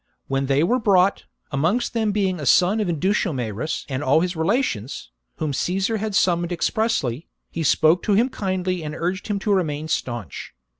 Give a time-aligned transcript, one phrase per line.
[0.25, 5.11] When they were brought, amongst them being a son of Indutiomarus and all his relations,
[5.35, 8.95] whom Caesar had summoned V OF BRITAIN 129 expressly, he spoke to him kindly and
[8.95, 9.33] urged 54 b.c.
[9.33, 10.55] him to remain staunch.